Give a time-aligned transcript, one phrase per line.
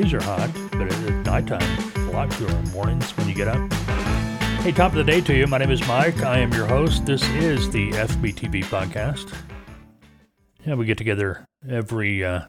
[0.00, 2.60] days are hot, but at nighttime, a lot cooler.
[2.72, 3.72] Mornings when you get up.
[4.64, 5.46] Hey, top of the day to you.
[5.46, 6.20] My name is Mike.
[6.20, 7.06] I am your host.
[7.06, 9.32] This is the FBTV podcast.
[10.66, 12.24] Yeah, we get together every.
[12.24, 12.40] Uh,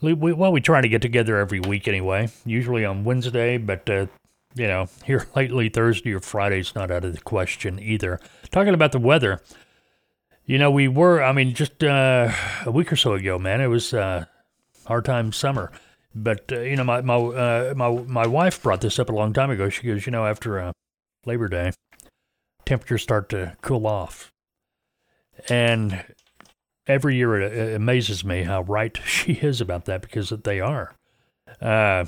[0.00, 2.28] we, well, we try to get together every week anyway.
[2.44, 4.06] Usually on Wednesday, but uh,
[4.54, 8.20] you know, here lately Thursday or Friday's not out of the question either.
[8.52, 9.42] Talking about the weather,
[10.44, 11.20] you know, we were.
[11.20, 12.30] I mean, just uh,
[12.64, 14.26] a week or so ago, man, it was uh,
[14.86, 15.70] hard time summer.
[16.14, 19.32] But uh, you know, my my uh, my my wife brought this up a long
[19.32, 19.68] time ago.
[19.68, 20.72] She goes, you know, after uh,
[21.26, 21.72] Labor Day,
[22.64, 24.32] temperatures start to cool off,
[25.48, 26.04] and
[26.86, 30.94] every year it, it amazes me how right she is about that because they are.
[31.60, 32.06] Uh,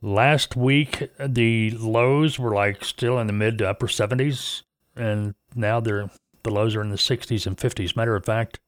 [0.00, 4.62] last week, the lows were like still in the mid to upper 70s,
[4.96, 6.10] and now they're
[6.42, 7.96] the lows are in the 60s and 50s.
[7.96, 8.58] Matter of fact,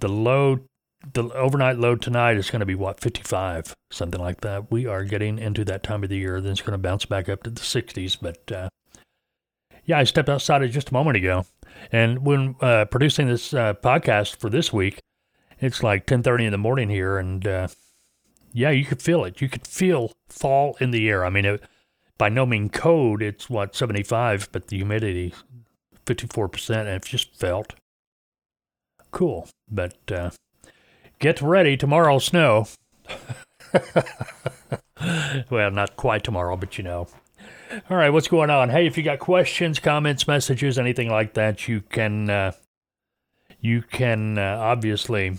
[0.00, 0.60] the low,
[1.12, 4.70] the overnight low tonight is going to be what 55, something like that.
[4.70, 6.40] We are getting into that time of the year.
[6.40, 8.18] Then it's going to bounce back up to the 60s.
[8.20, 8.68] But uh,
[9.84, 11.46] yeah, I stepped outside just a moment ago,
[11.92, 15.00] and when uh, producing this uh, podcast for this week,
[15.60, 17.68] it's like 10:30 in the morning here, and uh,
[18.52, 19.40] yeah, you could feel it.
[19.40, 21.24] You could feel fall in the air.
[21.24, 21.62] I mean, it,
[22.18, 25.32] by no means code, it's what 75, but the humidity
[26.06, 27.74] 54%, and it just felt
[29.10, 29.48] cool.
[29.70, 30.30] But uh,
[31.18, 32.66] get ready, tomorrow snow.
[35.50, 37.08] well, not quite tomorrow, but you know.
[37.90, 38.70] All right, what's going on?
[38.70, 42.52] Hey, if you got questions, comments, messages, anything like that, you can uh,
[43.60, 45.36] you can uh, obviously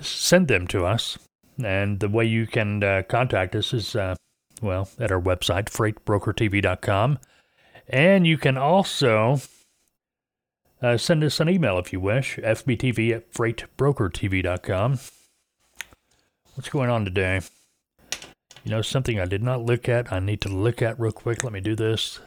[0.00, 1.18] send them to us.
[1.62, 4.14] And the way you can uh, contact us is, uh,
[4.62, 7.18] well, at our website, freightbrokertv.com.
[7.88, 9.40] And you can also
[10.82, 14.98] uh, send us an email if you wish, fbtv at freightbrokertv.com.
[16.54, 17.40] What's going on today?
[18.64, 21.44] You know, something I did not look at, I need to look at real quick.
[21.44, 22.20] Let me do this.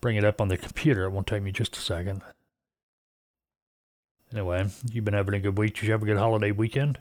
[0.00, 1.04] Bring it up on the computer.
[1.04, 2.22] It won't take me just a second.
[4.32, 5.74] Anyway, you've been having a good week.
[5.74, 6.98] Did you have a good holiday weekend?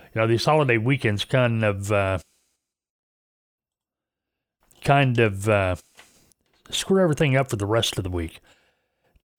[0.00, 2.18] You know, these holiday weekends kind of uh,
[4.84, 5.76] kind of uh,
[6.70, 8.40] screw everything up for the rest of the week.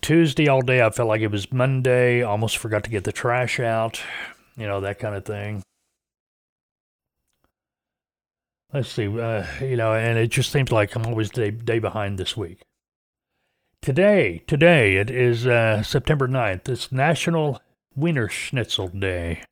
[0.01, 2.21] Tuesday all day, I felt like it was Monday.
[2.21, 4.01] Almost forgot to get the trash out,
[4.55, 5.63] you know, that kind of thing.
[8.73, 12.17] Let's see, uh, you know, and it just seems like I'm always day, day behind
[12.17, 12.61] this week.
[13.81, 16.67] Today, today, it is uh, September 9th.
[16.67, 17.61] It's National
[17.95, 19.43] Wiener Schnitzel Day.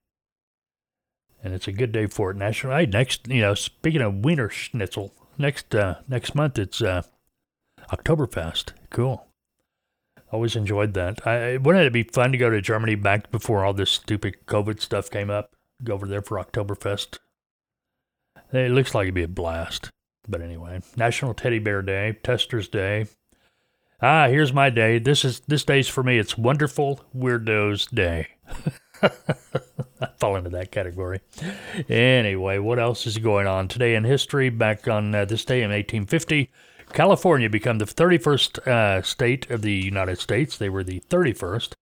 [1.43, 2.37] And it's a good day for it.
[2.37, 7.03] National, hey, next, you know, speaking of Wiener Schnitzel, next uh, next month it's uh,
[7.95, 8.71] Oktoberfest.
[8.89, 9.27] Cool.
[10.31, 11.25] Always enjoyed that.
[11.27, 14.79] I wouldn't it be fun to go to Germany back before all this stupid COVID
[14.81, 15.55] stuff came up?
[15.83, 17.19] Go over there for Oktoberfest.
[18.51, 19.89] It looks like it'd be a blast.
[20.27, 23.07] But anyway, National Teddy Bear Day, Tester's Day.
[24.01, 24.99] Ah, here's my day.
[24.99, 26.17] This is this day's for me.
[26.17, 28.27] It's Wonderful Weirdos Day.
[29.01, 31.21] I fall into that category.
[31.89, 34.49] Anyway, what else is going on today in history?
[34.49, 36.49] Back on uh, this day in 1850,
[36.93, 40.57] California became the 31st uh, state of the United States.
[40.57, 41.73] They were the 31st.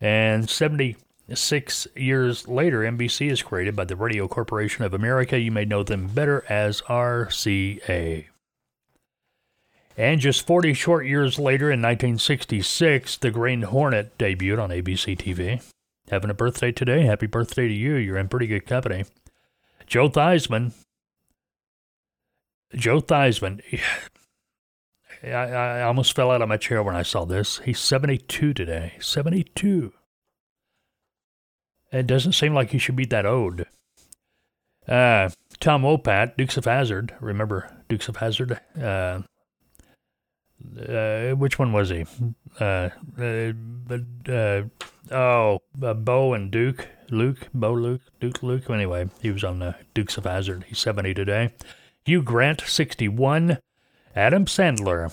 [0.00, 5.38] And 76 years later, NBC is created by the Radio Corporation of America.
[5.38, 8.26] You may know them better as RCA.
[9.98, 15.62] And just 40 short years later, in 1966, the Green Hornet debuted on ABC TV.
[16.10, 17.02] Having a birthday today?
[17.02, 17.94] Happy birthday to you.
[17.94, 19.06] You're in pretty good company.
[19.86, 20.72] Joe Theismann.
[22.74, 23.60] Joe Theismann.
[25.22, 27.58] I, I almost fell out of my chair when I saw this.
[27.64, 28.94] He's 72 today.
[29.00, 29.92] 72.
[31.92, 33.64] It doesn't seem like he should be that old.
[34.86, 37.14] Uh, Tom Wopat, Dukes of Hazzard.
[37.20, 38.60] Remember Dukes of Hazzard?
[38.80, 39.22] Uh,
[40.88, 42.04] uh, which one was he?
[42.60, 43.52] Uh, uh,
[44.28, 44.62] uh
[45.10, 48.70] oh, uh, Bo and Duke, Luke, Bo, Luke, Duke, Luke.
[48.70, 50.64] Anyway, he was on the Dukes of Hazzard.
[50.68, 51.52] He's 70 today.
[52.06, 53.58] Hugh Grant, 61.
[54.14, 55.12] Adam Sandler,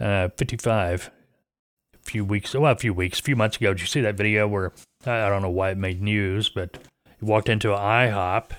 [0.00, 1.10] uh, 55.
[1.94, 3.72] A few weeks, well, a few weeks, a few months ago.
[3.72, 4.72] Did you see that video where
[5.06, 6.78] I don't know why it made news, but
[7.18, 8.50] he walked into an IHOP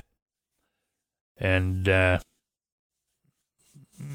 [1.38, 2.20] and uh,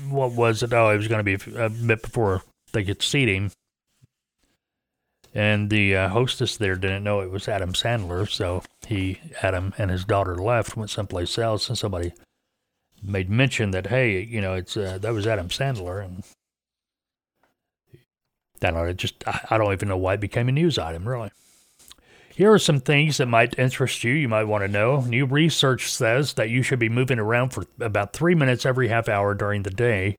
[0.09, 0.73] what was it?
[0.73, 2.43] Oh, it was going to be a bit before
[2.73, 3.53] they get seating.
[5.35, 9.91] And the uh, hostess there didn't know it was Adam Sandler, so he, Adam, and
[9.91, 12.13] his daughter left, went someplace else, and somebody
[13.03, 16.25] made mention that, hey, you know, it's uh, that was Adam Sandler, and
[18.63, 21.09] I don't know, it just, I don't even know why it became a news item,
[21.09, 21.31] really.
[22.35, 24.13] Here are some things that might interest you.
[24.13, 25.01] You might want to know.
[25.01, 29.09] New research says that you should be moving around for about three minutes every half
[29.09, 30.15] hour during the day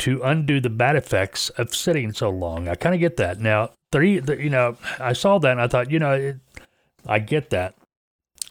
[0.00, 2.68] to undo the bad effects of sitting so long.
[2.68, 3.40] I kind of get that.
[3.40, 6.36] Now, three, the, you know, I saw that and I thought, you know, it,
[7.06, 7.74] I get that.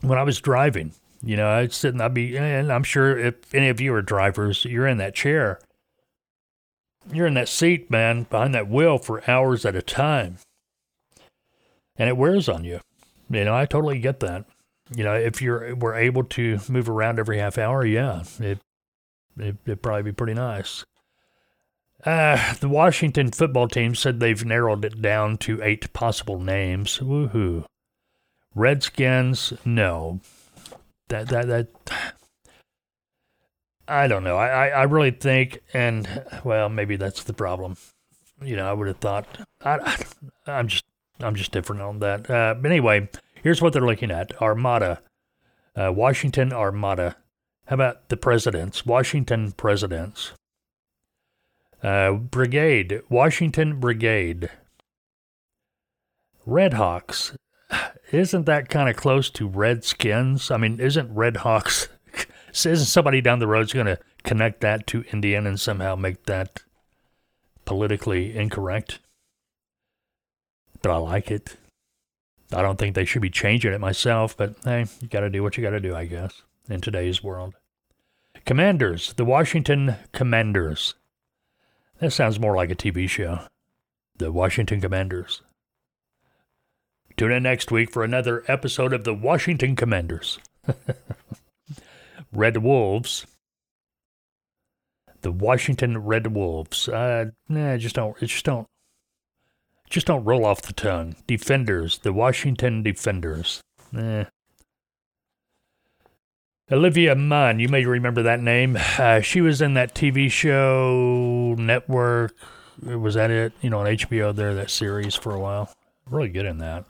[0.02, 3.54] When I was driving, you know, I'd sit and I'd be, and I'm sure if
[3.54, 5.60] any of you are drivers, you're in that chair.
[7.12, 10.38] You're in that seat, man, behind that wheel for hours at a time.
[11.96, 12.82] And it wears on you.
[13.30, 14.46] You know, I totally get that.
[14.96, 18.60] You know, if you're were able to move around every half hour, yeah, it,
[19.38, 20.86] it it'd probably be pretty nice.
[22.06, 27.00] Uh, the Washington football team said they've narrowed it down to eight possible names.
[27.00, 27.66] Woohoo.
[28.56, 30.22] Redskins, no.
[31.10, 31.68] That that that
[33.88, 34.36] I don't know.
[34.36, 37.78] I, I, really think, and well, maybe that's the problem.
[38.44, 39.26] You know, I would have thought.
[39.64, 39.98] I,
[40.46, 40.84] I'm just
[41.20, 42.30] I'm just different on that.
[42.30, 43.08] Uh, but anyway,
[43.42, 45.02] here's what they're looking at: Armada,
[45.76, 47.16] uh, Washington Armada.
[47.68, 48.86] How about the presidents?
[48.86, 50.34] Washington presidents.
[51.82, 54.50] Uh, brigade, Washington Brigade.
[56.46, 57.36] Redhawks.
[58.12, 60.50] Isn't that kind of close to Redskins?
[60.50, 61.90] I mean, isn't Redhawks
[62.66, 66.64] isn't somebody down the road going to connect that to Indian and somehow make that
[67.66, 69.00] politically incorrect?
[70.82, 71.58] But I like it.
[72.54, 75.44] I don't think they should be changing it myself, but hey, you got to do
[75.44, 77.56] what you got to do, I guess, in today's world.
[78.46, 80.96] Commanders, the Washington Commanders.
[82.00, 83.42] That sounds more like a TV show.
[84.18, 85.42] The Washington Commanders.
[87.18, 90.38] Tune in next week for another episode of the Washington Commanders.
[92.32, 93.26] Red Wolves.
[95.22, 96.88] The Washington Red Wolves.
[96.88, 98.16] Uh, nah, just don't.
[98.20, 98.68] Just don't.
[99.90, 101.16] Just don't roll off the tongue.
[101.26, 101.98] Defenders.
[101.98, 103.62] The Washington Defenders.
[103.98, 104.26] Eh.
[106.70, 108.78] Olivia Munn, you may remember that name.
[109.00, 112.36] Uh, she was in that TV show Network.
[112.84, 113.54] Was that it?
[113.62, 115.74] You know, on HBO there, that series for a while.
[116.10, 116.86] Really good in that.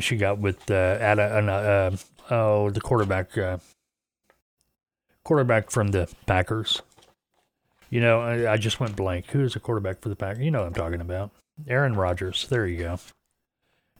[0.00, 1.96] She got with uh, Ada, uh, uh,
[2.34, 3.58] oh, the quarterback, uh,
[5.24, 6.82] quarterback from the Packers.
[7.90, 9.26] You know, I, I just went blank.
[9.26, 10.44] Who is the quarterback for the Packers?
[10.44, 11.30] You know what I'm talking about.
[11.68, 12.46] Aaron Rodgers.
[12.48, 12.98] There you go.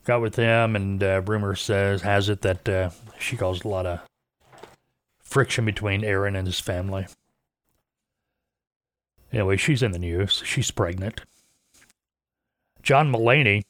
[0.05, 3.87] Got with them, and uh, rumor says has it that uh, she caused a lot
[3.87, 4.01] of
[5.23, 7.07] friction between Aaron and his family.
[9.33, 10.43] Anyway, she's in the news.
[10.45, 11.23] She's pregnant.
[12.83, 13.63] John Mulaney.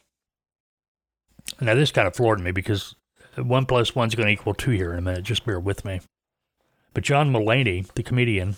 [1.60, 2.94] Now, this kind of floored me because
[3.36, 5.24] one plus one's going to equal two here in a minute.
[5.24, 6.00] Just bear with me.
[6.92, 8.56] But John Mulaney, the comedian,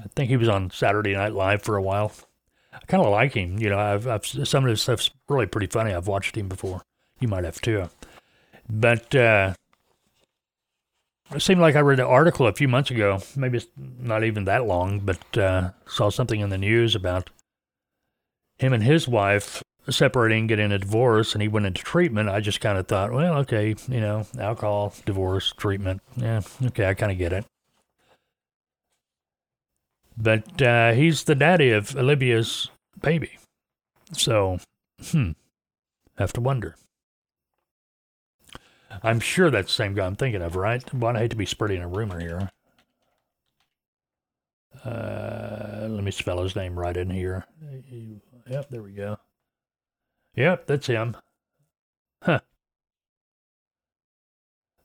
[0.00, 2.12] I think he was on Saturday Night Live for a while.
[2.72, 3.58] I kind of like him.
[3.58, 5.94] You know, I've, I've, some of his stuff's really pretty funny.
[5.94, 6.82] I've watched him before.
[7.20, 7.88] You might have too.
[8.68, 9.54] But uh,
[11.34, 13.20] it seemed like I read an article a few months ago.
[13.34, 17.30] Maybe it's not even that long, but uh, saw something in the news about
[18.58, 22.60] him and his wife separating, getting a divorce, and he went into treatment, I just
[22.60, 26.02] kind of thought, well, okay, you know, alcohol, divorce, treatment.
[26.16, 27.44] Yeah, okay, I kind of get it.
[30.16, 33.38] But uh, he's the daddy of Olivia's baby.
[34.12, 34.58] So,
[35.10, 35.32] hmm,
[36.16, 36.76] have to wonder.
[39.02, 40.82] I'm sure that's the same guy I'm thinking of, right?
[40.94, 42.50] Well, I hate to be spreading a rumor here.
[44.84, 47.44] Uh, let me spell his name right in here.
[48.48, 49.18] Yep, there we go.
[50.36, 51.16] Yep, that's him.
[52.22, 52.40] Huh.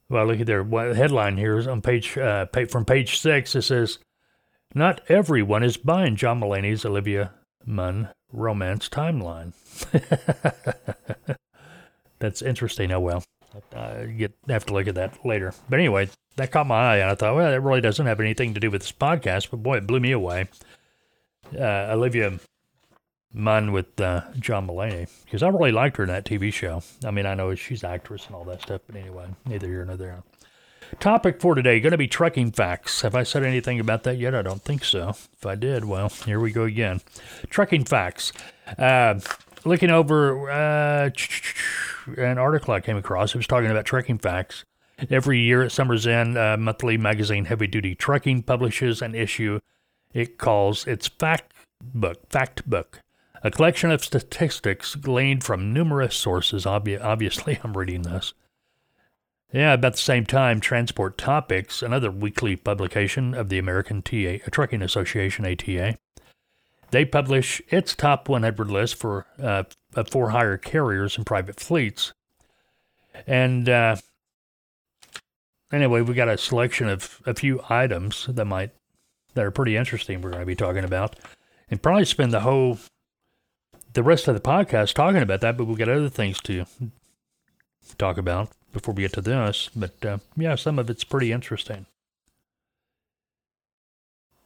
[0.09, 3.55] Well, look at their headline here is on page, uh, from page six.
[3.55, 3.99] It says,
[4.73, 7.31] "Not everyone is buying John Mulaney's Olivia
[7.65, 9.53] Munn romance timeline."
[12.19, 12.91] That's interesting.
[12.91, 13.23] Oh well,
[13.75, 15.53] I get have to look at that later.
[15.69, 18.53] But anyway, that caught my eye, and I thought, well, it really doesn't have anything
[18.53, 19.49] to do with this podcast.
[19.49, 20.49] But boy, it blew me away.
[21.57, 22.39] Uh, Olivia
[23.33, 26.83] Munn with uh, John Mulaney because I really liked her in that TV show.
[27.05, 29.85] I mean, I know she's an actress and all that stuff, but anyway, neither here
[29.85, 30.23] nor there.
[30.99, 33.01] Topic for today going to be trucking facts.
[33.01, 34.35] Have I said anything about that yet?
[34.35, 35.09] I don't think so.
[35.09, 36.99] If I did, well, here we go again.
[37.49, 38.33] Trucking facts.
[38.77, 39.19] Uh,
[39.63, 41.09] looking over uh,
[42.17, 44.65] an article I came across, it was talking about trucking facts.
[45.09, 49.59] Every year at Summer's End, uh, monthly magazine Heavy Duty Trucking publishes an issue
[50.13, 52.29] it calls its fact book.
[52.29, 53.01] Fact book
[53.43, 56.65] a collection of statistics gleaned from numerous sources.
[56.65, 58.33] Obvi- obviously, I'm reading this.
[59.53, 64.81] Yeah, about the same time, Transport Topics, another weekly publication of the American TA, Trucking
[64.81, 65.97] Association, ATA,
[66.91, 69.63] they publish its top 100 list for uh,
[70.09, 72.13] for hire carriers and private fleets.
[73.27, 73.97] And uh,
[75.71, 78.71] anyway, we got a selection of a few items that might
[79.33, 80.21] that are pretty interesting.
[80.21, 81.17] We're going to be talking about,
[81.69, 82.77] and probably spend the whole
[83.93, 85.57] the rest of the podcast talking about that.
[85.57, 86.65] But we've got other things to
[87.97, 89.69] talk about before we get to this.
[89.75, 91.85] But uh, yeah, some of it's pretty interesting.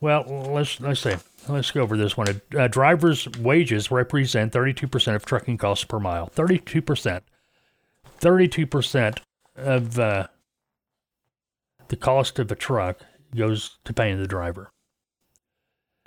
[0.01, 0.23] Well,
[0.53, 1.15] let's let's see.
[1.47, 2.41] Let's go over this one.
[2.57, 6.29] Uh, drivers' wages represent 32% of trucking costs per mile.
[6.29, 7.21] 32%.
[8.19, 9.17] 32%
[9.55, 10.27] of uh,
[11.87, 13.01] the cost of a truck
[13.35, 14.71] goes to paying the driver.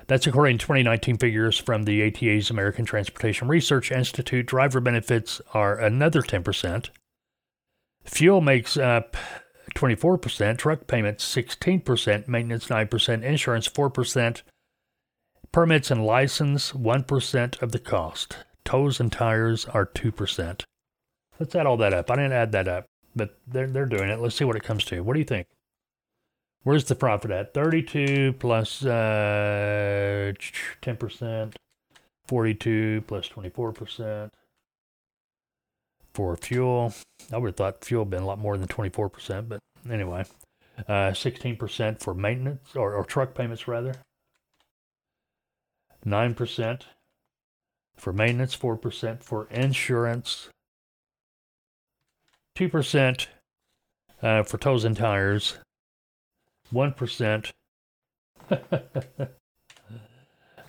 [0.09, 4.47] That's according to 2019 figures from the ATA's American Transportation Research Institute.
[4.47, 6.88] Driver benefits are another 10%.
[8.05, 9.19] Fuel makes up
[9.77, 14.43] 24%, truck payments 16%, maintenance 9%, insurance 4%,
[15.53, 18.38] permits and license 1% of the cost.
[18.65, 20.62] Tows and tires are 2%.
[21.38, 22.11] Let's add all that up.
[22.11, 24.21] I didn't add that up, but they're, they're doing it.
[24.21, 25.03] Let's see what it comes to.
[25.03, 25.49] What do you think?
[26.69, 27.55] Where's the profit at?
[27.55, 30.35] 32 plus uh,
[30.83, 31.55] 10%,
[32.27, 34.29] 42 plus 24%
[36.13, 36.93] for fuel.
[37.33, 39.61] I would have thought fuel had been a lot more than 24%, but
[39.91, 40.27] anyway.
[40.87, 43.95] Uh, 16% for maintenance or, or truck payments, rather.
[46.05, 46.83] 9%
[47.97, 50.51] for maintenance, 4% for insurance,
[52.59, 53.27] 2%
[54.21, 55.57] uh, for toes and tires,
[56.73, 57.51] 1%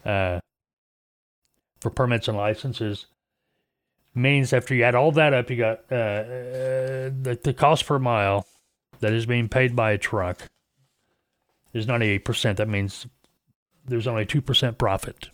[0.06, 0.40] uh,
[1.80, 3.06] for permits and licenses,
[4.16, 8.00] means after you add all that up, you got uh, uh, the, the cost per
[8.00, 8.46] mile
[9.00, 10.42] that is being paid by a truck
[11.74, 12.58] is 98%.
[12.58, 13.08] That means
[13.86, 15.30] there's only 2% profit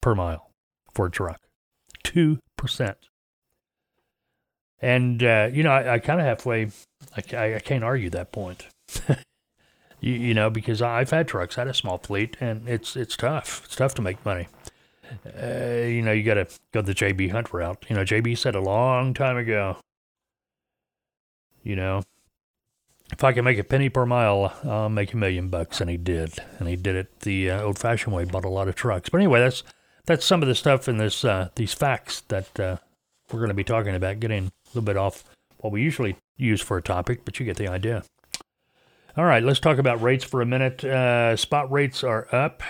[0.00, 0.50] per mile
[0.94, 1.40] for a truck.
[2.04, 2.94] 2%.
[4.82, 6.70] And, uh, you know, I, I kind of halfway,
[7.16, 8.66] I, I can't argue that point.
[10.00, 13.16] you, you know, because I've had trucks, I had a small fleet, and it's it's
[13.16, 13.62] tough.
[13.64, 14.48] It's tough to make money
[15.26, 17.84] uh, you know, you got to go the JB Hunt route.
[17.88, 19.76] You know, JB said a long time ago,
[21.62, 22.02] you know,
[23.12, 25.96] if I can make a penny per mile, I'll make a million bucks, and he
[25.96, 28.24] did, and he did it the uh, old-fashioned way.
[28.24, 29.64] Bought a lot of trucks, but anyway, that's
[30.06, 32.76] that's some of the stuff in this uh, these facts that uh,
[33.32, 34.20] we're going to be talking about.
[34.20, 35.24] Getting a little bit off
[35.58, 38.04] what we usually use for a topic, but you get the idea.
[39.16, 40.84] All right, let's talk about rates for a minute.
[40.84, 42.62] Uh, spot rates are up.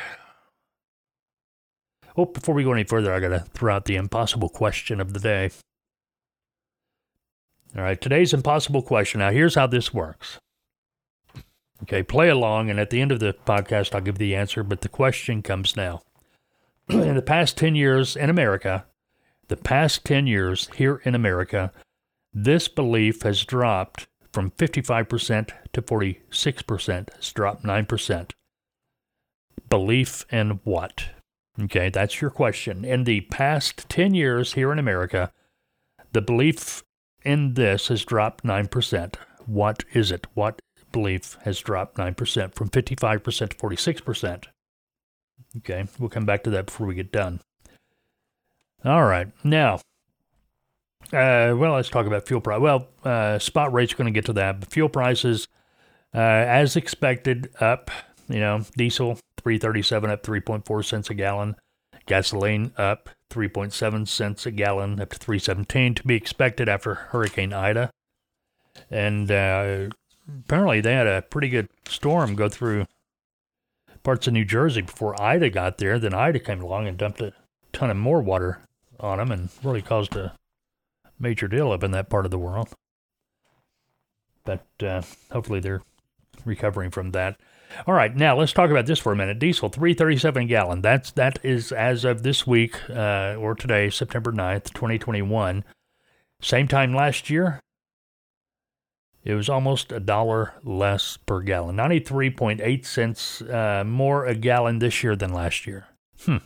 [2.16, 5.12] Oh, before we go any further, I got to throw out the impossible question of
[5.12, 5.50] the day.
[7.76, 9.20] All right, today's impossible question.
[9.20, 10.38] Now, here's how this works.
[11.82, 14.80] Okay, play along, and at the end of the podcast, I'll give the answer, but
[14.80, 16.00] the question comes now.
[16.88, 18.86] in the past 10 years in America,
[19.48, 21.70] the past 10 years here in America,
[22.32, 27.08] this belief has dropped from 55% to 46%.
[27.16, 28.30] It's dropped 9%.
[29.68, 31.10] Belief in what?
[31.60, 32.84] Okay, that's your question.
[32.84, 35.30] In the past 10 years here in America,
[36.12, 36.82] the belief
[37.24, 39.14] in this has dropped 9%.
[39.46, 40.26] What is it?
[40.34, 40.60] What
[40.92, 44.44] belief has dropped 9% from 55% to 46%?
[45.58, 47.40] Okay, we'll come back to that before we get done.
[48.84, 49.80] All right, now,
[51.12, 52.60] uh, well, let's talk about fuel price.
[52.60, 55.48] Well, uh, spot rates going to get to that, but fuel prices,
[56.14, 57.90] uh, as expected, up.
[58.28, 61.56] You know, diesel 337 up 3.4 cents a gallon.
[62.06, 67.90] Gasoline up 3.7 cents a gallon up to 317 to be expected after Hurricane Ida.
[68.88, 69.88] And uh,
[70.28, 72.86] apparently they had a pretty good storm go through
[74.02, 75.98] parts of New Jersey before Ida got there.
[75.98, 77.32] Then Ida came along and dumped a
[77.72, 78.60] ton of more water
[78.98, 80.34] on them and really caused a
[81.20, 82.70] major deal up in that part of the world.
[84.44, 85.82] But uh, hopefully they're
[86.44, 87.38] recovering from that.
[87.86, 89.38] All right, now let's talk about this for a minute.
[89.38, 90.80] Diesel, 337 gallon.
[90.82, 95.64] That's that is as of this week uh, or today, September 9th, 2021.
[96.42, 97.60] Same time last year,
[99.22, 101.76] it was almost a dollar less per gallon.
[101.76, 105.86] 93.8 cents uh, more a gallon this year than last year.
[106.24, 106.38] Hmm.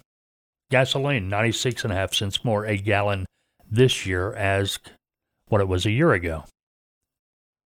[0.71, 3.27] Gasoline, 96 cents more a gallon
[3.75, 4.79] this year as
[5.49, 6.45] what it was a year ago.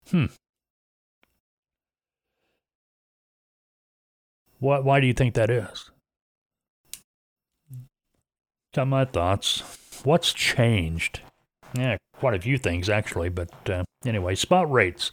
[0.10, 0.26] Hmm.
[4.60, 5.92] Why, why do you think that is?
[8.74, 9.64] Got my thoughts.
[10.04, 11.22] What's changed?
[11.74, 15.12] Yeah, quite a few things actually, but uh, anyway, spot rates.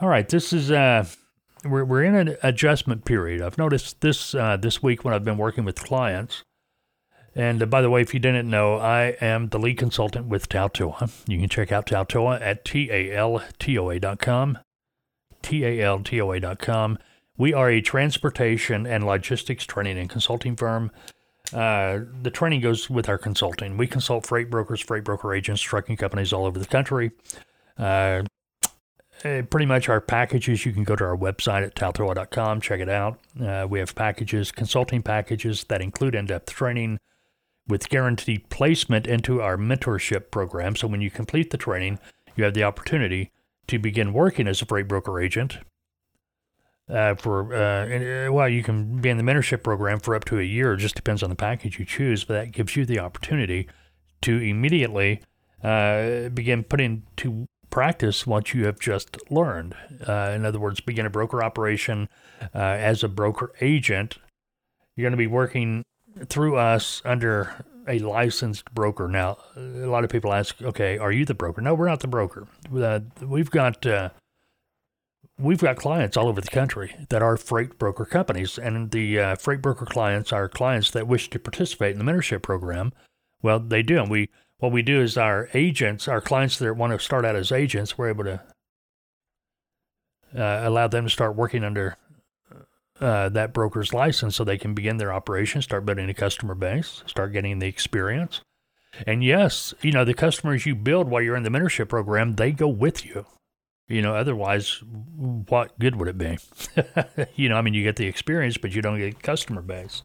[0.00, 1.06] All right, this is uh,
[1.64, 3.40] we're we're in an adjustment period.
[3.40, 6.42] I've noticed this uh, this week when I've been working with clients.
[7.34, 10.48] And uh, by the way, if you didn't know, I am the lead consultant with
[10.48, 11.10] Taltoa.
[11.26, 14.58] You can check out Taltoa at taltoa.com.
[15.42, 16.98] taltoa.com.
[17.38, 20.90] We are a transportation and logistics training and consulting firm.
[21.52, 23.76] Uh, the training goes with our consulting.
[23.76, 27.12] We consult freight brokers, freight broker agents, trucking companies all over the country.
[27.78, 28.22] Uh,
[29.24, 32.88] eh, pretty much our packages, you can go to our website at taltoa.com, check it
[32.88, 33.18] out.
[33.40, 36.98] Uh, we have packages, consulting packages that include in depth training
[37.68, 40.76] with guaranteed placement into our mentorship program.
[40.76, 41.98] So when you complete the training,
[42.36, 43.30] you have the opportunity
[43.68, 45.58] to begin working as a freight broker agent.
[46.88, 50.38] Uh, for uh, uh, well, you can be in the mentorship program for up to
[50.38, 50.74] a year.
[50.74, 53.68] It just depends on the package you choose, but that gives you the opportunity
[54.22, 55.22] to immediately
[55.62, 59.74] uh, begin putting to practice what you have just learned.
[60.06, 62.08] Uh, in other words, begin a broker operation
[62.54, 64.18] uh, as a broker agent.
[64.94, 65.84] You're going to be working
[66.28, 69.08] through us under a licensed broker.
[69.08, 71.60] Now, a lot of people ask, okay, are you the broker?
[71.60, 72.46] No, we're not the broker.
[72.74, 74.10] Uh, we've got uh,
[75.38, 79.34] we've got clients all over the country that are freight broker companies, and the uh,
[79.36, 82.92] freight broker clients are clients that wish to participate in the mentorship program.
[83.42, 86.92] Well, they do, and we what we do is our agents, our clients that want
[86.92, 88.40] to start out as agents, we're able to
[90.36, 91.96] uh, allow them to start working under
[93.02, 97.02] uh, that broker's license so they can begin their operation, start building a customer base,
[97.06, 98.40] start getting the experience.
[99.06, 102.52] And yes, you know, the customers you build while you're in the mentorship program, they
[102.52, 103.26] go with you.
[103.88, 106.38] You know, otherwise, what good would it be?
[107.34, 110.02] you know, I mean, you get the experience, but you don't get customer base.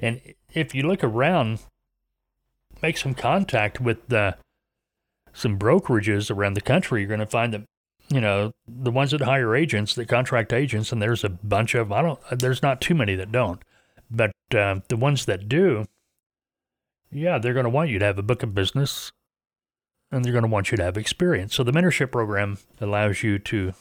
[0.00, 0.20] And
[0.54, 1.60] if you look around,
[2.80, 4.34] make some contact with uh,
[5.32, 7.64] some brokerages around the country, you're going to find that
[8.08, 11.90] you know, the ones that hire agents, that contract agents, and there's a bunch of,
[11.92, 13.62] I don't, there's not too many that don't,
[14.10, 15.86] but uh, the ones that do,
[17.10, 19.12] yeah, they're going to want you to have a book of business
[20.12, 21.54] and they're going to want you to have experience.
[21.54, 23.74] So the mentorship program allows you to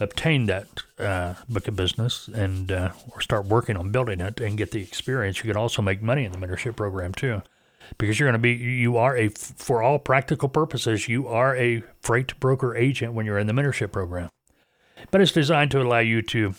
[0.00, 0.66] obtain that
[0.98, 4.82] uh, book of business and uh, or start working on building it and get the
[4.82, 5.38] experience.
[5.38, 7.42] You can also make money in the mentorship program too
[7.98, 11.82] because you're going to be you are a for all practical purposes you are a
[12.00, 14.28] freight broker agent when you're in the mentorship program.
[15.10, 16.54] But it's designed to allow you to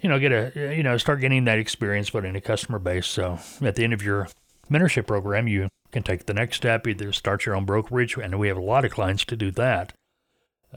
[0.00, 3.06] you know get a you know start getting that experience building a customer base.
[3.06, 4.28] So at the end of your
[4.70, 8.48] mentorship program you can take the next step either start your own brokerage and we
[8.48, 9.92] have a lot of clients to do that.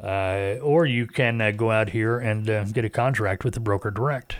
[0.01, 3.59] Uh, or you can uh, go out here and uh, get a contract with the
[3.59, 4.37] broker direct.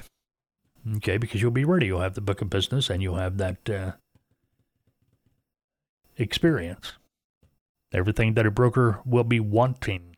[0.97, 1.87] Okay because you'll be ready.
[1.87, 3.91] You'll have the book of business and you'll have that uh,
[6.21, 6.93] experience.
[7.93, 10.15] Everything that a broker will be wanting.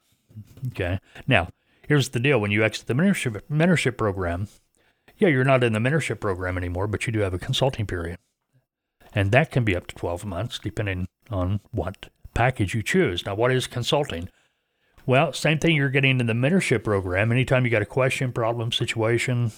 [0.67, 0.99] Okay.
[1.27, 1.49] Now,
[1.87, 4.47] here's the deal when you exit the mentorship, mentorship program,
[5.17, 8.19] yeah, you're not in the mentorship program anymore, but you do have a consulting period.
[9.15, 13.25] And that can be up to 12 months, depending on what package you choose.
[13.25, 14.29] Now, what is consulting?
[15.05, 17.31] Well, same thing you're getting in the mentorship program.
[17.31, 19.51] Anytime you got a question, problem, situation,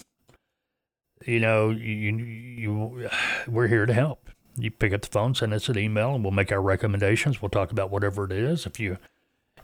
[1.24, 3.08] you know, you, you,
[3.46, 4.25] we're here to help
[4.56, 7.42] you pick up the phone, send us an email, and we'll make our recommendations.
[7.42, 8.66] We'll talk about whatever it is.
[8.66, 8.98] If you,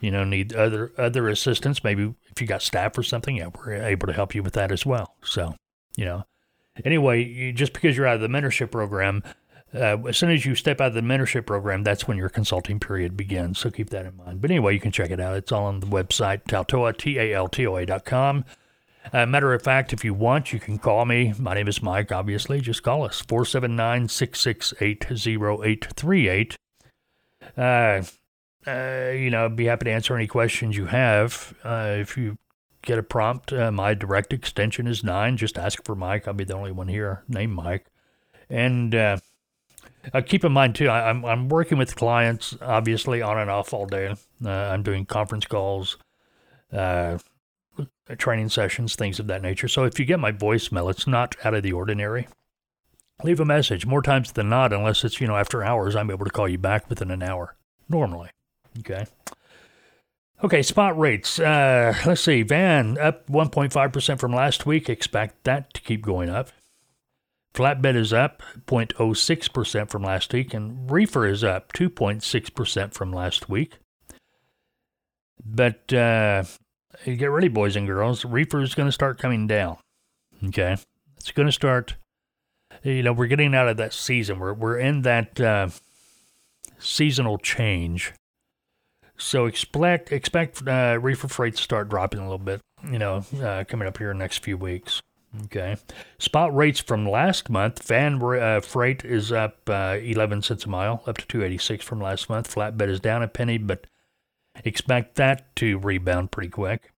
[0.00, 3.74] you know, need other other assistance, maybe if you got staff or something, yeah, we're
[3.74, 5.14] able to help you with that as well.
[5.24, 5.54] So,
[5.96, 6.24] you know,
[6.84, 9.22] anyway, you, just because you're out of the mentorship program,
[9.74, 12.78] uh, as soon as you step out of the mentorship program, that's when your consulting
[12.78, 13.58] period begins.
[13.58, 14.42] So keep that in mind.
[14.42, 15.36] But anyway, you can check it out.
[15.36, 18.44] It's all on the website, Taltoa, T A L T O A dot com.
[19.12, 21.34] Uh, matter of fact, if you want, you can call me.
[21.38, 22.60] My name is Mike, obviously.
[22.60, 26.56] Just call us 479 668 0838.
[27.56, 28.02] Uh,
[28.66, 31.54] uh, you know, be happy to answer any questions you have.
[31.64, 32.38] Uh, if you
[32.82, 35.36] get a prompt, uh, my direct extension is 9.
[35.36, 36.28] Just ask for Mike.
[36.28, 37.86] I'll be the only one here named Mike.
[38.48, 39.16] And uh,
[40.26, 43.86] keep in mind, too, I, I'm, I'm working with clients, obviously, on and off all
[43.86, 44.14] day.
[44.44, 45.98] I'm doing conference calls
[48.18, 49.68] training sessions, things of that nature.
[49.68, 52.28] So if you get my voicemail, it's not out of the ordinary.
[53.22, 53.86] Leave a message.
[53.86, 56.58] More times than not, unless it's, you know, after hours, I'm able to call you
[56.58, 57.56] back within an hour,
[57.88, 58.30] normally.
[58.80, 59.06] Okay.
[60.42, 61.38] Okay, spot rates.
[61.38, 62.42] Uh, let's see.
[62.42, 64.88] Van up 1.5% from last week.
[64.88, 66.50] Expect that to keep going up.
[67.54, 73.78] Flatbed is up 0.06% from last week, and reefer is up 2.6% from last week.
[75.44, 76.44] But uh,
[77.04, 78.24] get ready, boys and girls.
[78.24, 79.78] Reefer is going to start coming down.
[80.44, 80.76] Okay,
[81.16, 81.96] it's going to start.
[82.82, 84.38] You know, we're getting out of that season.
[84.38, 85.68] We're we're in that uh,
[86.78, 88.12] seasonal change.
[89.16, 92.60] So expect expect uh, reefer freight to start dropping a little bit.
[92.90, 95.00] You know, uh, coming up here in the next few weeks.
[95.44, 95.76] Okay.
[96.18, 97.82] Spot rates from last month.
[97.86, 102.28] Van uh, freight is up uh, 11 cents a mile, up to 286 from last
[102.28, 102.54] month.
[102.54, 103.86] Flatbed is down a penny, but
[104.64, 106.92] expect that to rebound pretty quick.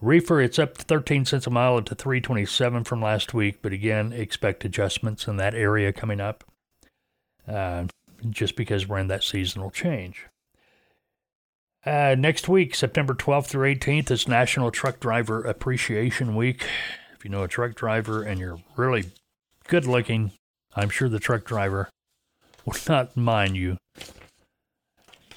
[0.00, 4.12] Reefer, it's up to 13 cents a mile to 327 from last week, but again,
[4.12, 6.44] expect adjustments in that area coming up
[7.48, 7.84] uh,
[8.30, 10.26] just because we're in that seasonal change.
[11.84, 16.64] Uh, next week, September 12th through 18th, is National Truck Driver Appreciation Week.
[17.14, 19.06] If you know a truck driver and you're really
[19.66, 20.32] good looking,
[20.76, 21.88] I'm sure the truck driver
[22.64, 23.78] will not mind you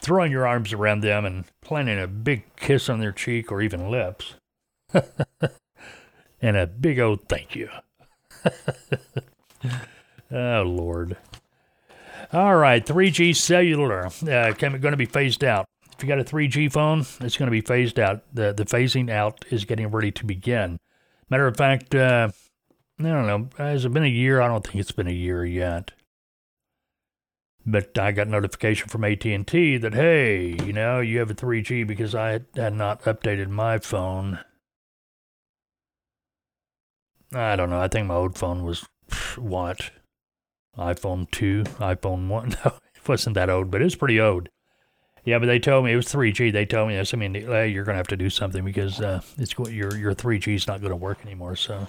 [0.02, 3.90] throwing your arms around them and planting a big kiss on their cheek or even
[3.90, 4.36] lips.
[6.42, 7.70] and a big old thank you.
[10.32, 11.18] oh, Lord.
[12.34, 15.66] All right, 3G cellular uh, going to be phased out.
[15.92, 18.24] If you got a 3G phone, it's going to be phased out.
[18.34, 20.80] The, the phasing out is getting ready to begin.
[21.30, 22.30] Matter of fact, uh,
[23.00, 23.50] I don't know.
[23.58, 24.42] Has it been a year?
[24.42, 25.92] I don't think it's been a year yet.
[27.66, 32.16] But I got notification from AT&T that hey, you know, you have a 3G because
[32.16, 34.40] I had not updated my phone.
[37.34, 37.80] I don't know.
[37.80, 38.86] I think my old phone was
[39.38, 39.92] what
[40.78, 42.56] iPhone 2, iPhone 1.
[42.66, 44.50] No, it wasn't that old, but it's pretty old.
[45.24, 46.52] Yeah, but they told me it was 3G.
[46.52, 47.14] They told me this.
[47.14, 50.16] I mean, hey, you're going to have to do something because uh, it's your your
[50.16, 51.56] 3G is not going to work anymore.
[51.56, 51.88] So,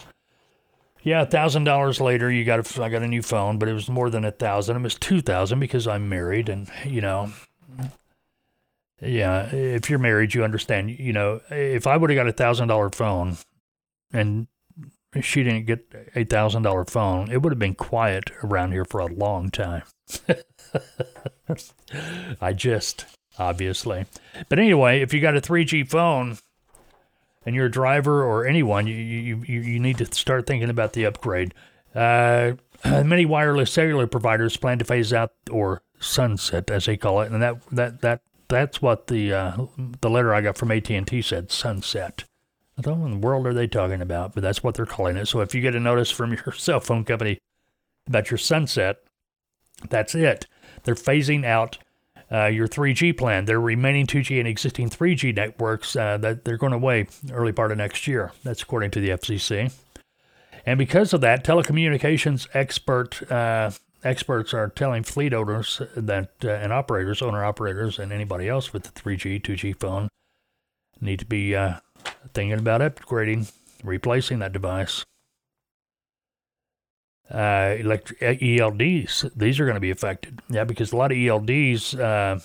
[1.02, 3.74] yeah, a thousand dollars later, you got a, I got a new phone, but it
[3.74, 4.76] was more than a thousand.
[4.76, 7.32] It was two thousand because I'm married, and you know,
[9.00, 10.90] yeah, if you're married, you understand.
[10.90, 13.36] You know, if I would have got a thousand dollar phone,
[14.12, 14.46] and
[15.20, 19.00] she didn't get a thousand dollar phone, it would have been quiet around here for
[19.00, 19.82] a long time.
[22.40, 23.06] I just
[23.38, 24.06] obviously.
[24.48, 26.38] But anyway, if you got a 3G phone
[27.44, 31.04] and you're a driver or anyone, you, you, you need to start thinking about the
[31.04, 31.54] upgrade.
[31.94, 32.52] Uh,
[32.84, 37.42] many wireless cellular providers plan to phase out or sunset, as they call it, and
[37.42, 39.66] that that that that's what the uh,
[40.00, 42.24] the letter I got from AT and T said, sunset.
[42.78, 44.34] I what in the world are they talking about?
[44.34, 45.26] But that's what they're calling it.
[45.26, 47.38] So if you get a notice from your cell phone company
[48.06, 48.98] about your sunset,
[49.88, 50.46] that's it.
[50.84, 51.78] They're phasing out
[52.32, 53.44] uh, your 3G plan.
[53.44, 57.78] Their remaining 2G and existing 3G networks uh, that they're going away early part of
[57.78, 58.32] next year.
[58.42, 59.72] That's according to the FCC.
[60.64, 63.72] And because of that, telecommunications expert uh,
[64.04, 68.84] experts are telling fleet owners that uh, and operators, owner operators, and anybody else with
[68.84, 70.08] the 3G, 2G phone
[71.00, 71.74] need to be uh,
[72.32, 75.04] thinking about upgrading, replacing that device
[77.30, 80.40] uh, electric ELDs, these are going to be affected.
[80.48, 82.40] Yeah, because a lot of ELDs uh,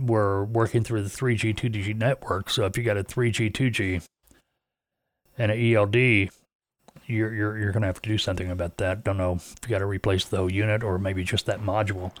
[0.00, 2.50] were working through the 3G, 2G network.
[2.50, 4.06] So if you got a 3G, 2G,
[5.36, 6.30] and an ELD,
[7.06, 9.04] you're you're you're going to have to do something about that.
[9.04, 12.12] Don't know if you got to replace the whole unit or maybe just that module.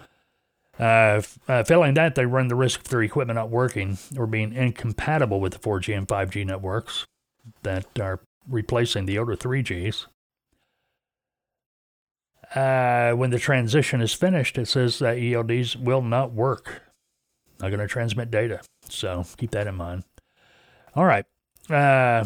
[0.78, 4.52] Uh, uh, failing that, they run the risk of their equipment not working or being
[4.52, 7.04] incompatible with the 4G and 5G networks
[7.62, 10.06] that are replacing the older 3Gs
[12.54, 16.82] uh, when the transition is finished, it says that ELDs will not work.
[17.60, 18.60] Not going to transmit data.
[18.88, 20.04] So keep that in mind.
[20.94, 21.26] All right.
[21.68, 22.24] Uh,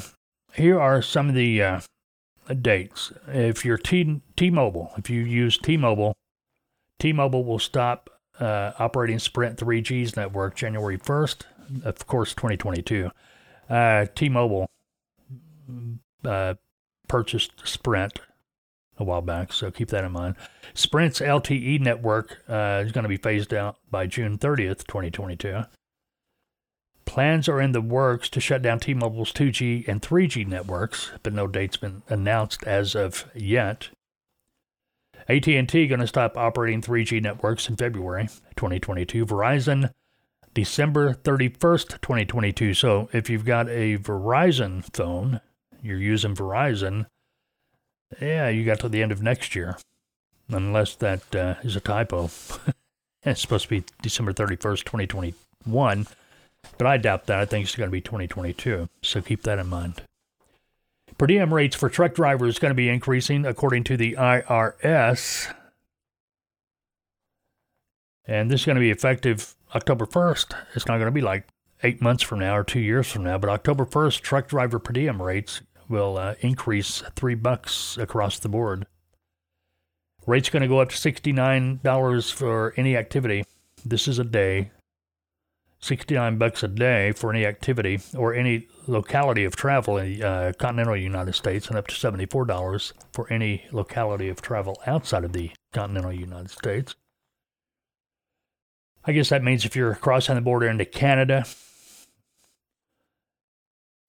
[0.54, 1.80] here are some of the uh,
[2.60, 3.12] dates.
[3.28, 6.14] If you're T T-Mobile, if you use T-Mobile,
[6.98, 11.42] T-Mobile will stop uh, operating Sprint 3G's network January 1st,
[11.84, 13.10] of course, 2022.
[13.68, 14.66] Uh, T-Mobile
[16.24, 16.54] uh,
[17.08, 18.20] purchased Sprint
[19.02, 20.36] a while back, so keep that in mind.
[20.74, 25.64] Sprint's LTE network uh, is going to be phased out by June 30th, 2022.
[27.04, 31.46] Plans are in the works to shut down T-Mobile's 2G and 3G networks, but no
[31.46, 33.88] date's been announced as of yet.
[35.28, 39.26] AT&T going to stop operating 3G networks in February 2022.
[39.26, 39.90] Verizon
[40.54, 42.74] December 31st, 2022.
[42.74, 45.40] So if you've got a Verizon phone,
[45.82, 47.06] you're using Verizon,
[48.20, 49.78] yeah, you got to the end of next year,
[50.48, 52.30] unless that uh, is a typo.
[53.22, 56.06] it's supposed to be December 31st, 2021,
[56.78, 57.38] but I doubt that.
[57.38, 60.02] I think it's going to be 2022, so keep that in mind.
[61.18, 65.52] Per diem rates for truck drivers is going to be increasing according to the IRS.
[68.26, 70.54] And this is going to be effective October 1st.
[70.74, 71.46] It's not going to be like
[71.82, 74.92] eight months from now or two years from now, but October 1st, truck driver per
[74.92, 75.60] diem rates
[75.92, 78.86] will uh, increase three bucks across the board.
[80.26, 83.44] Rate's going to go up to $69 for any activity.
[83.84, 84.72] This is a day.
[85.80, 90.52] 69 bucks a day for any activity or any locality of travel in the uh,
[90.52, 95.50] continental United States, and up to $74 for any locality of travel outside of the
[95.72, 96.94] continental United States.
[99.04, 101.44] I guess that means if you're crossing the border into Canada,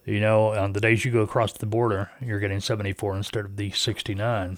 [0.06, 3.58] you know, on the days you go across the border, you're getting 74 instead of
[3.58, 4.58] the 69.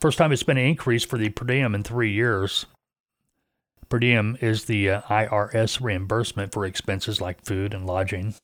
[0.00, 2.66] First time it's been an increase for the per diem in three years.
[3.88, 8.34] Per diem is the uh, IRS reimbursement for expenses like food and lodging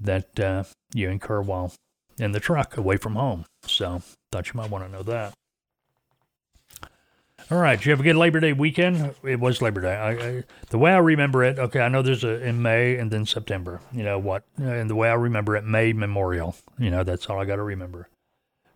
[0.00, 1.72] that uh, you incur while
[2.18, 3.44] in the truck away from home.
[3.64, 5.34] So, thought you might want to know that.
[7.50, 9.14] All right, you have a good Labor Day weekend?
[9.22, 9.94] It was Labor Day.
[9.94, 13.10] I, I, the way I remember it, okay, I know there's a in May and
[13.10, 13.80] then September.
[13.92, 14.44] You know what?
[14.56, 16.56] And the way I remember it, May Memorial.
[16.78, 18.08] You know, that's all I got to remember.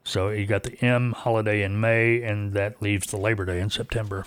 [0.04, 3.70] So you got the M holiday in May, and that leaves the Labor Day in
[3.70, 4.26] September.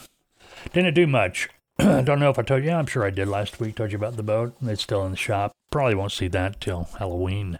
[0.73, 1.49] Didn't do much.
[1.79, 2.71] I Don't know if I told you.
[2.71, 3.75] I'm sure I did last week.
[3.75, 4.55] Told you about the boat.
[4.61, 5.51] It's still in the shop.
[5.71, 7.59] Probably won't see that till Halloween.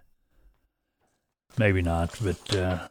[1.58, 2.88] Maybe not, but uh,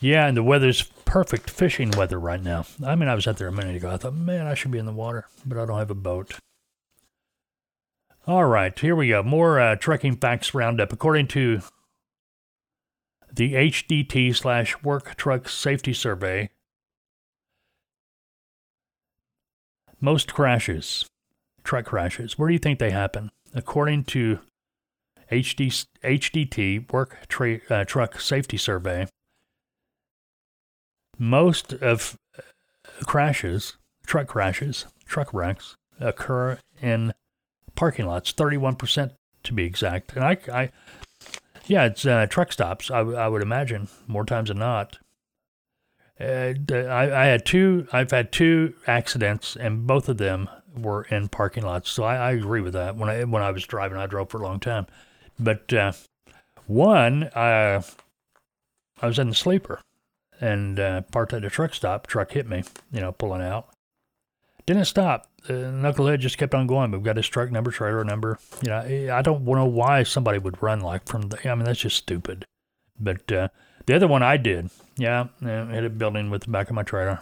[0.00, 2.66] yeah, and the weather's perfect fishing weather right now.
[2.84, 3.90] I mean, I was out there a minute ago.
[3.90, 6.38] I thought, man, I should be in the water, but I don't have a boat.
[8.26, 9.22] All right, here we go.
[9.22, 10.92] More uh, trekking facts roundup.
[10.92, 11.60] According to
[13.32, 16.50] the HDT slash Work Truck Safety Survey,
[20.00, 21.06] most crashes,
[21.62, 23.30] truck crashes, where do you think they happen?
[23.54, 24.40] According to
[25.30, 29.06] HD, HDT Work tra- uh, Truck Safety Survey,
[31.18, 32.42] most of uh,
[33.04, 33.76] crashes,
[34.06, 37.12] truck crashes, truck wrecks occur in
[37.74, 39.12] parking lots, 31%
[39.44, 40.14] to be exact.
[40.14, 40.70] And I, I
[41.66, 44.98] yeah, it's uh, truck stops, I, I would imagine, more times than not.
[46.18, 51.28] Uh, I, I had two, I've had two accidents, and both of them were in
[51.28, 51.90] parking lots.
[51.90, 52.96] So I, I agree with that.
[52.96, 54.86] When I, when I was driving, I drove for a long time.
[55.38, 55.92] But uh,
[56.66, 57.82] one, uh,
[59.02, 59.80] I was in the sleeper
[60.40, 62.06] and uh, parked at a truck stop.
[62.06, 63.68] Truck hit me, you know, pulling out.
[64.66, 65.28] Didn't stop.
[65.46, 66.90] The knucklehead just kept on going.
[66.90, 68.38] We've got his truck number, trailer number.
[68.62, 71.48] You know, I don't know why somebody would run like from the.
[71.48, 72.44] I mean, that's just stupid.
[72.98, 73.48] But uh,
[73.86, 76.82] the other one I did, yeah, yeah, hit a building with the back of my
[76.82, 77.20] trailer.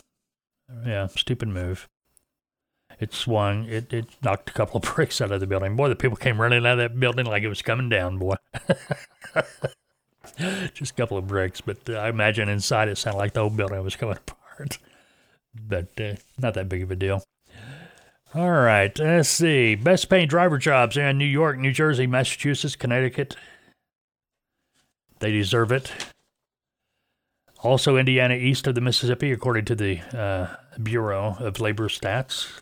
[0.87, 1.87] Yeah, stupid move.
[2.99, 3.67] It swung.
[3.69, 5.77] It, it knocked a couple of bricks out of the building.
[5.77, 8.37] Boy, the people came running out of that building like it was coming down, boy.
[10.75, 13.51] Just a couple of bricks, but uh, I imagine inside it sounded like the whole
[13.51, 14.79] building was coming apart.
[15.55, 17.23] But uh, not that big of a deal.
[18.35, 19.77] All right, let's see.
[19.77, 23.37] Best paying driver jobs in New York, New Jersey, Massachusetts, Connecticut.
[25.21, 25.93] They deserve it.
[27.61, 32.61] Also, Indiana east of the Mississippi, according to the uh, Bureau of Labor Stats.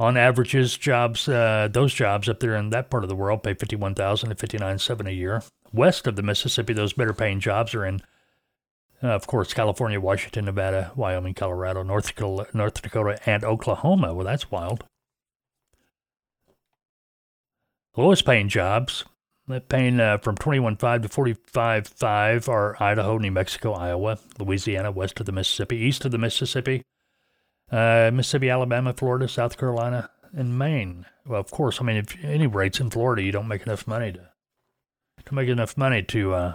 [0.00, 3.52] On averages, jobs uh, those jobs up there in that part of the world pay
[3.52, 5.42] fifty-one thousand to fifty-nine seven a year
[5.74, 8.00] west of the Mississippi, those better paying jobs are in,
[9.02, 14.14] uh, of course, California, Washington, Nevada, Wyoming, Colorado, North Dakota, North Dakota, and Oklahoma.
[14.14, 14.84] Well, that's wild.
[17.94, 19.04] Lowest paying jobs,
[19.68, 24.18] paying uh, from twenty one five to forty five five, are Idaho, New Mexico, Iowa,
[24.38, 26.84] Louisiana, west of the Mississippi, east of the Mississippi,
[27.70, 31.06] uh, Mississippi, Alabama, Florida, South Carolina, and Maine.
[31.26, 34.12] Well, of course, I mean, if any rates in Florida, you don't make enough money
[34.12, 34.28] to
[35.26, 36.54] to make enough money to uh,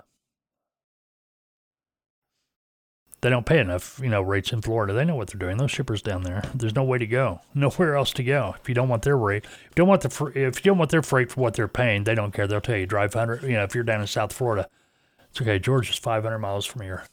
[3.22, 4.94] they don't pay enough, you know, rates in Florida.
[4.94, 5.58] They know what they're doing.
[5.58, 8.56] Those shippers down there, there's no way to go, nowhere else to go.
[8.62, 10.92] If you don't want their rate, if you don't want the if you don't want
[10.92, 12.48] their freight for what they're paying, they don't care.
[12.48, 13.44] They'll tell you drive hundred.
[13.44, 14.70] You know, if you're down in South Florida,
[15.30, 15.60] it's okay.
[15.60, 17.04] George is 500 miles from here.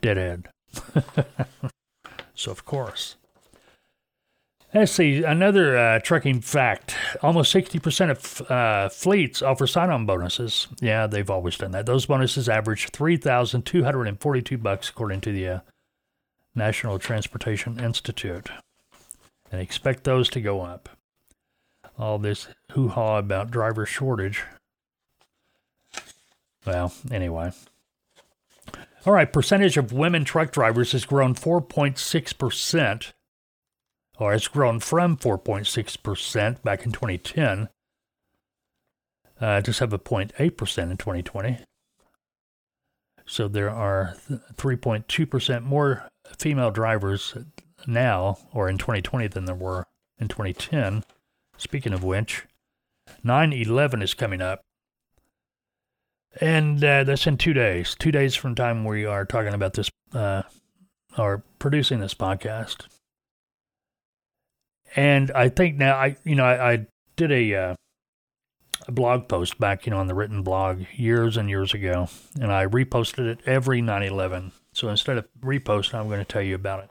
[0.00, 0.48] Dead end.
[2.36, 3.16] so of course.
[4.74, 6.94] Let's see, another uh, trucking fact.
[7.22, 10.66] Almost 60% of uh, fleets offer sign on bonuses.
[10.80, 11.86] Yeah, they've always done that.
[11.86, 15.60] Those bonuses average 3242 bucks according to the uh,
[16.54, 18.50] National Transportation Institute.
[19.50, 20.90] And expect those to go up.
[21.98, 24.44] All this hoo ha about driver shortage.
[26.66, 27.52] Well, anyway.
[29.06, 33.12] All right, percentage of women truck drivers has grown 4.6%
[34.18, 37.68] or has grown from 4.6% back in 2010
[39.40, 41.58] uh, to 7.8% in 2020.
[43.26, 44.16] So there are
[44.56, 47.36] 3.2% more female drivers
[47.86, 49.86] now, or in 2020, than there were
[50.18, 51.04] in 2010.
[51.56, 52.44] Speaking of which,
[53.22, 54.65] 9 11 is coming up.
[56.40, 57.96] And uh, that's in two days.
[57.98, 60.42] Two days from time we are talking about this, uh,
[61.16, 62.86] or producing this podcast.
[64.94, 67.74] And I think now I, you know, I, I did a, uh,
[68.86, 72.08] a blog post back, you know, on the written blog years and years ago,
[72.40, 74.52] and I reposted it every 9/11.
[74.72, 76.90] So instead of reposting, I'm going to tell you about it.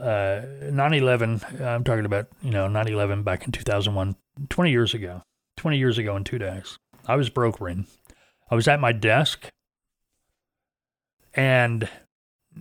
[0.00, 1.60] Uh, 9/11.
[1.60, 4.16] I'm talking about, you know, 9/11 back in 2001,
[4.48, 5.22] 20 years ago.
[5.56, 6.78] 20 years ago in two days.
[7.06, 7.86] I was brokering.
[8.50, 9.48] I was at my desk,
[11.34, 11.88] and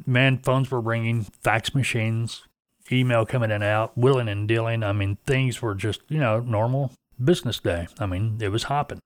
[0.06, 2.48] man, phones were ringing, fax machines,
[2.92, 4.84] email coming in and out, willing and dealing.
[4.84, 6.92] I mean, things were just, you know, normal
[7.24, 7.88] business day.
[8.00, 9.00] I mean, it was hopping.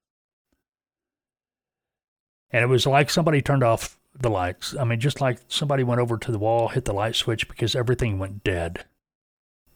[2.52, 4.76] And it was like somebody turned off the lights.
[4.76, 7.76] I mean, just like somebody went over to the wall, hit the light switch because
[7.76, 8.86] everything went dead.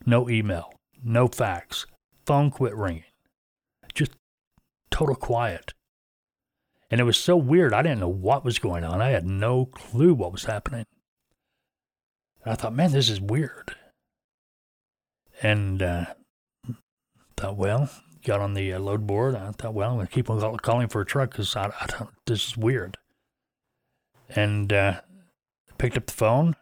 [0.06, 1.86] No email, no fax,
[2.26, 3.04] phone quit ringing.
[4.91, 5.73] Total quiet.
[6.91, 7.73] And it was so weird.
[7.73, 9.02] I didn't know what was going on.
[9.02, 10.86] I had no clue what was happening.
[12.43, 13.75] And I thought, man, this is weird.
[15.41, 16.06] And uh,
[17.38, 17.89] thought, well,
[18.25, 19.36] got on the uh, load board.
[19.36, 21.86] I thought, well, I'm going to keep on calling for a truck because I, I
[21.88, 22.97] don't, this is weird.
[24.30, 25.02] And uh,
[25.78, 26.56] picked up the phone.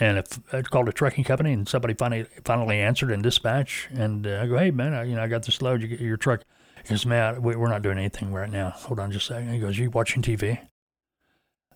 [0.00, 3.88] And I called a trucking company, and somebody finally finally answered in dispatch.
[3.92, 5.82] And uh, I go, "Hey man, I, you know I got this load.
[5.82, 6.42] You get your truck."
[6.84, 8.70] He goes, "Man, we, we're not doing anything right now.
[8.70, 9.52] Hold on just a second.
[9.52, 10.66] He goes, "You watching TV?" I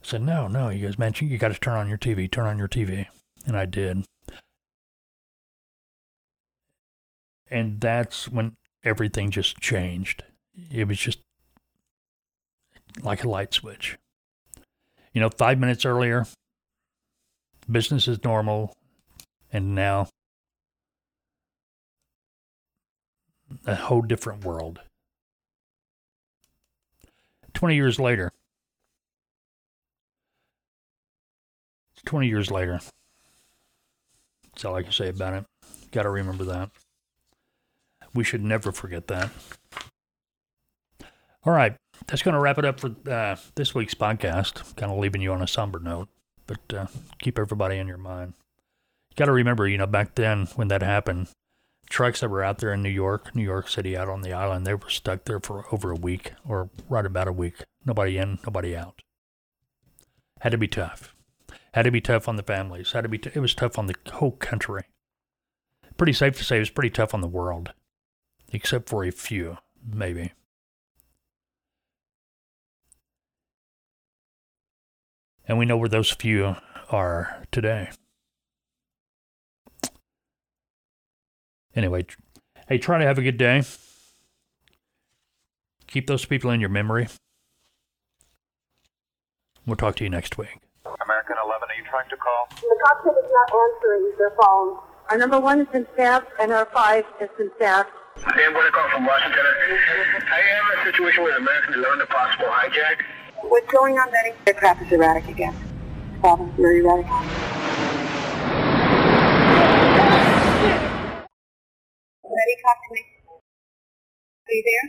[0.03, 2.31] said, "No, no." He goes, "Man, you got to turn on your TV.
[2.31, 3.07] Turn on your TV."
[3.45, 4.05] And I did.
[7.51, 10.23] And that's when everything just changed.
[10.71, 11.19] It was just
[13.03, 13.99] like a light switch.
[15.13, 16.27] You know, five minutes earlier,
[17.73, 18.75] business is normal,
[19.53, 20.09] and now
[23.67, 24.81] a whole different world.
[27.55, 28.33] 20 years later,
[32.05, 32.81] 20 years later.
[34.45, 35.45] That's all I can say about it.
[35.93, 36.71] Got to remember that.
[38.15, 39.31] We should never forget that.
[41.45, 41.75] All right,
[42.07, 44.77] that's going to wrap it up for uh, this week's podcast.
[44.77, 46.09] Kind of leaving you on a somber note,
[46.53, 46.87] but uh,
[47.19, 48.35] keep everybody in your mind.
[49.11, 51.29] You got to remember, you know, back then when that happened,
[51.89, 54.67] trucks that were out there in New York, New York City, out on the island,
[54.67, 57.65] they were stuck there for over a week or right about a week.
[57.85, 59.01] Nobody in, nobody out.
[60.41, 61.15] Had to be tough.
[61.75, 62.93] Had to be tough on the families.
[62.93, 63.19] Had to be.
[63.19, 64.83] T- it was tough on the whole country.
[65.97, 67.73] Pretty safe to say it was pretty tough on the world
[68.53, 69.57] except for a few,
[69.91, 70.33] maybe.
[75.53, 76.57] And we know where those few
[76.89, 77.91] are today.
[81.77, 82.07] Anyway,
[82.69, 83.63] hey, try to have a good day.
[85.89, 87.07] Keep those people in your memory.
[89.67, 90.57] We'll talk to you next week.
[91.05, 92.49] American 11, are you trying to call?
[92.57, 94.79] The cockpit is not answering their phone.
[95.11, 97.91] Our number one has been staffed, and our five has been staffed.
[98.25, 99.45] I am going to call from Washington.
[99.45, 103.05] I am in a situation with American 11, a possible hijack.
[103.43, 104.33] What's going on, Betty?
[104.47, 105.55] The crap is erratic again.
[106.21, 107.07] Problems very erratic.
[112.23, 113.01] Betty, talk to me.
[114.49, 114.87] Are you there?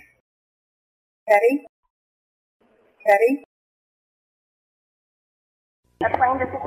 [1.27, 1.65] Betty?
[3.05, 3.43] Betty?
[5.99, 6.61] The plane just hit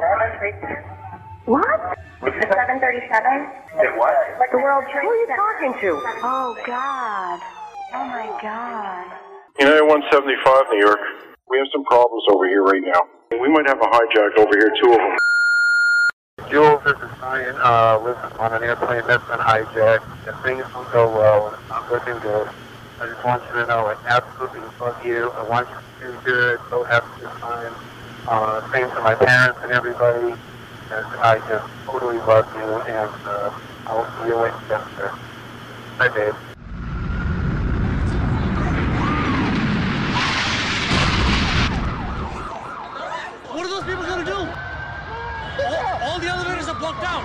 [1.46, 1.96] What?
[2.22, 3.46] the 737.
[3.80, 4.14] Did what?
[4.50, 5.90] The World Trade Who are you talking to?
[6.24, 7.40] Oh, God.
[7.94, 9.06] Oh, my God.
[9.60, 11.35] United 175, New York.
[11.48, 13.00] We have some problems over here right now.
[13.40, 15.16] We might have a hijack over here, two of them.
[16.50, 17.56] Jules, this is Ryan.
[17.58, 20.04] Uh, listen, on an airplane that's been hijacked.
[20.26, 22.48] If things don't go well, I'm looking good.
[23.00, 25.30] I just want you to know I absolutely love you.
[25.30, 26.60] I want you to do good.
[26.70, 27.74] Go have a good time.
[28.26, 30.32] Uh, same to my parents and everybody.
[30.90, 33.50] And I just totally love you, and uh,
[33.86, 35.12] I'll see you later.
[35.98, 36.34] Bye, babe.
[43.50, 44.52] What are those people gonna do?
[45.64, 47.22] All, all the elevators are blocked out.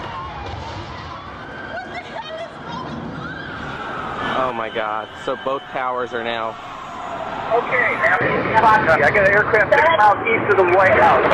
[4.38, 5.10] Oh my god.
[5.26, 6.50] So both towers are now.
[7.52, 11.26] Okay, now, I got an aircraft six miles east of the White House.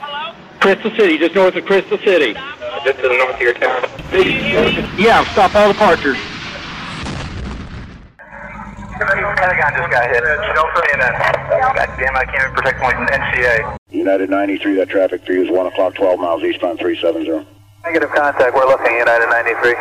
[0.00, 0.34] Hello?
[0.60, 2.34] Crystal City, just north of Crystal City.
[2.84, 3.82] Just to the north of your town.
[4.96, 6.16] Yeah, stop all departures.
[8.16, 10.24] The Pentagon just got hit.
[10.54, 11.18] Don't for CNN.
[11.76, 13.77] God damn, I can't even protect my NCA.
[13.90, 17.46] United 93, that traffic for you is 1 o'clock, 12 miles eastbound 370.
[17.84, 18.54] Negative contact.
[18.54, 18.94] We're looking.
[18.98, 19.74] United 93.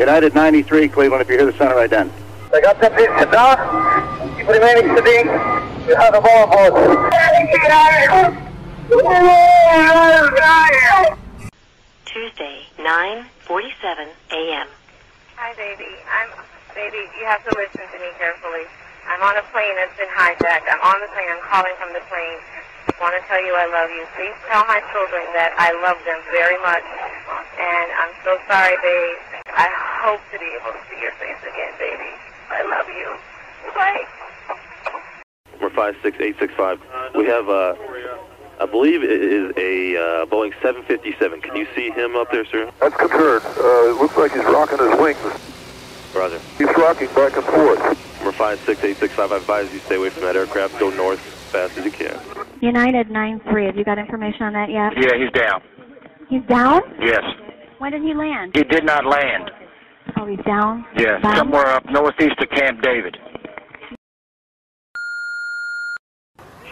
[0.00, 2.10] United 93, Cleveland, if you hear the center ident.
[2.52, 3.56] I got that piece down.
[4.36, 5.28] Keep remaining steady.
[5.86, 6.72] You have the ball, boss.
[12.04, 14.68] Tuesday, 9:47 a.m.
[15.36, 15.86] Hi, baby.
[16.10, 16.28] I'm
[16.74, 17.06] baby.
[17.18, 18.66] You have to listen to me carefully.
[19.12, 20.64] I'm on a plane that's been hijacked.
[20.72, 21.28] I'm on the plane.
[21.28, 22.40] I'm calling from the plane.
[22.88, 24.08] I want to tell you I love you.
[24.16, 26.80] Please tell my children that I love them very much.
[27.60, 29.44] And I'm so sorry, babe.
[29.52, 29.68] I
[30.00, 32.08] hope to be able to see your face again, baby.
[32.56, 33.08] I love you.
[33.76, 34.08] Bye.
[35.60, 37.12] We're 56865.
[37.12, 37.76] We have, uh,
[38.64, 41.44] I believe it is a uh, Boeing 757.
[41.44, 42.72] Can you see him up there, sir?
[42.80, 43.44] That's confirmed.
[43.60, 45.20] Uh, it looks like he's rocking his wings.
[46.16, 46.40] Roger.
[46.56, 48.11] He's rocking back and forth.
[48.32, 49.32] We're 56865.
[49.32, 50.80] I advise you stay away from that aircraft.
[50.80, 52.16] Go north as fast as you can.
[52.62, 54.96] United 9-3, have you got information on that yet?
[54.96, 55.60] Yeah, he's down.
[56.30, 56.80] He's down?
[57.00, 57.20] Yes.
[57.78, 58.52] When did he land?
[58.56, 59.50] He did not land.
[60.16, 60.86] Oh, he's down?
[60.96, 61.36] Yeah, Down?
[61.36, 63.16] somewhere up northeast of Camp David.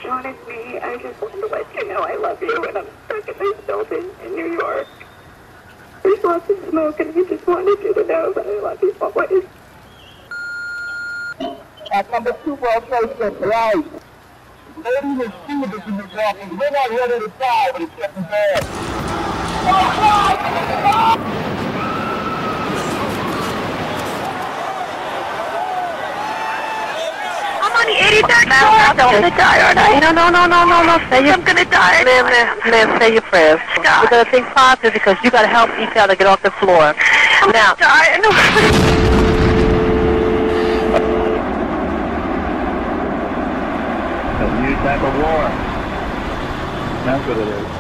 [0.03, 0.79] Sean, it's me.
[0.81, 3.61] I just wanted to let you know I love you, and I'm stuck in this
[3.67, 4.87] building in New York.
[6.03, 8.97] There's lots of smoke, and I just wanted you to know that I love you
[9.01, 9.45] always.
[11.93, 13.75] At number two World Trade Center, right.
[13.75, 18.65] Ladies and students in this office, we're not ready to die, but it's getting bad.
[27.59, 28.79] I'm on the 83rd floor.
[28.87, 29.99] I'm gonna die, aren't I?
[29.99, 30.99] No, no, no, no, no, no.
[31.11, 32.05] Say I'm gonna die.
[32.05, 33.59] Ma'am, ma'am, ma'am, say your prayers.
[33.77, 34.05] Oh God.
[34.05, 36.95] We're gonna think positive because you gotta help each other get off the floor.
[37.43, 39.17] I'm now, gonna die.
[45.03, 45.49] Of war.
[47.07, 47.80] That's what it is.